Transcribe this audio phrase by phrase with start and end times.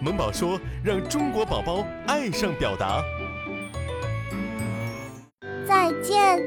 [0.00, 3.00] 萌宝说：“让中国宝宝爱上表达。”
[5.66, 6.40] 再见。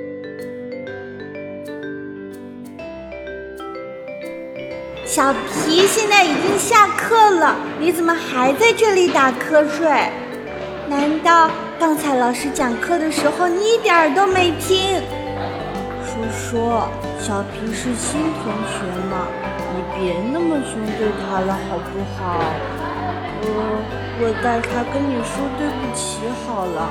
[5.06, 9.88] 小皮，现在已经下课了，你怎么还在这里打瞌睡？
[10.90, 11.50] 难道
[11.80, 15.02] 刚才老师讲课的时候你一点都没听？
[16.50, 16.88] 说，
[17.20, 19.26] 小皮是新同学嘛，
[19.74, 22.38] 你别那么凶对他了，好不好？
[23.42, 23.48] 呃，
[24.20, 26.88] 我代他跟你说对不起好了。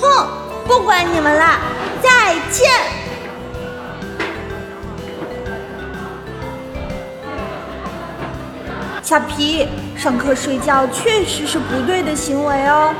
[0.00, 0.26] 哼，
[0.66, 1.58] 不管你们了，
[2.00, 2.70] 再见。
[9.02, 12.94] 小皮，上课睡觉确实是不对的行为哦。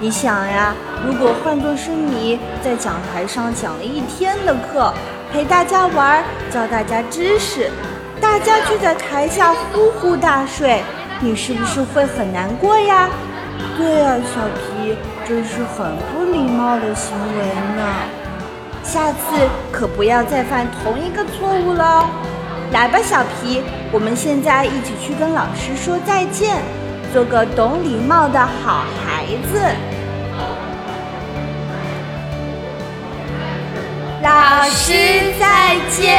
[0.00, 0.74] 你想呀，
[1.06, 4.92] 如果换作是你在讲台上讲了一天的课，
[5.32, 7.70] 陪大家玩，教大家知识，
[8.20, 10.82] 大家却在台下呼呼大睡。
[11.20, 13.08] 你是不是会很难过呀？
[13.78, 17.44] 对呀，小皮，这是很不礼貌的行为
[17.76, 17.84] 呢。
[18.82, 22.04] 下次可不要再犯同一个错误了。
[22.72, 26.56] 来吧，小皮，我们现在一起去跟老师说再见，
[27.12, 29.58] 做个懂礼貌的好孩孩子。
[34.22, 34.92] 老师
[35.40, 36.14] 再见。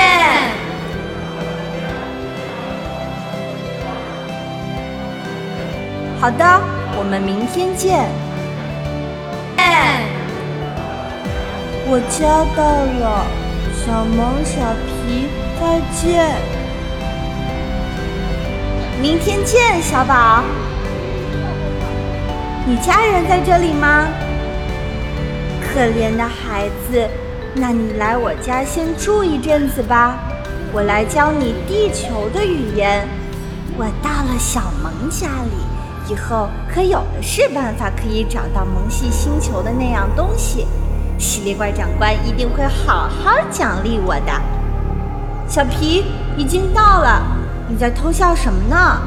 [6.20, 6.62] 好的，
[6.98, 8.10] 我们明天见。
[11.88, 12.26] 我家
[12.58, 12.64] 到
[13.00, 13.28] 了，
[13.86, 15.28] 小萌、小皮，
[15.60, 16.34] 再见。
[19.00, 20.44] 明天见，小宝。
[22.68, 24.08] 你家人在这里吗？
[25.62, 27.08] 可怜的孩子，
[27.54, 30.18] 那你来我家先住一阵子吧，
[30.74, 33.08] 我来教你地球的语言。
[33.78, 35.52] 我到了小萌家里。
[36.08, 40.66] 以后可有的是办法可以找到萌系星球的那样东西，
[41.20, 44.42] 犀利怪长官一定会好好奖励我的。
[45.48, 47.22] 小皮已经到了，
[47.68, 49.02] 你在偷笑什么呢？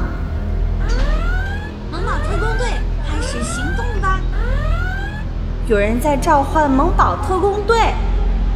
[5.69, 7.77] 有人在召唤萌宝特工队。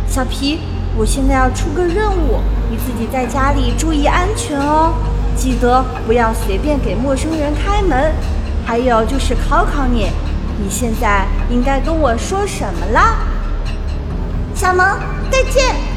[0.08, 0.62] 小皮，
[0.98, 2.40] 我现在要出个任务，
[2.72, 4.96] 你自己在家里注意安全哦。
[5.36, 8.12] 记得不要随便给陌生人开门。
[8.66, 10.10] 还有就是考考你，
[10.58, 13.00] 你现在应该跟我说什么了？
[14.56, 14.84] 小萌，
[15.30, 15.93] 再见。